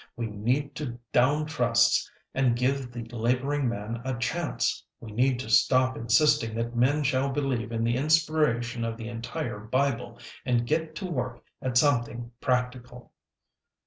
[0.15, 4.83] We need to down trusts and give the laboring man a chance.
[4.99, 9.59] We need to stop insisting that men shall believe in the inspiration of the entire
[9.59, 13.11] Bible and get to work at something practical!"